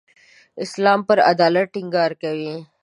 [0.63, 2.53] اسلام پر عدالت ټینګار کوي.